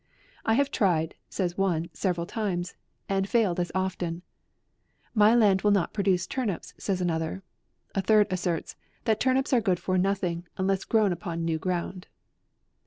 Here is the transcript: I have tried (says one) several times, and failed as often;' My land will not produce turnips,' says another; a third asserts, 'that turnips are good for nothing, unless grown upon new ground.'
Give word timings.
I 0.47 0.55
have 0.55 0.71
tried 0.71 1.13
(says 1.29 1.59
one) 1.59 1.91
several 1.93 2.25
times, 2.25 2.73
and 3.07 3.29
failed 3.29 3.59
as 3.59 3.71
often;' 3.75 4.23
My 5.23 5.35
land 5.35 5.61
will 5.61 5.69
not 5.69 5.93
produce 5.93 6.25
turnips,' 6.25 6.73
says 6.79 7.01
another; 7.01 7.43
a 7.93 8.01
third 8.01 8.25
asserts, 8.33 8.75
'that 9.05 9.19
turnips 9.19 9.53
are 9.53 9.61
good 9.61 9.79
for 9.79 9.99
nothing, 9.99 10.47
unless 10.57 10.85
grown 10.85 11.11
upon 11.13 11.45
new 11.45 11.59
ground.' 11.59 12.07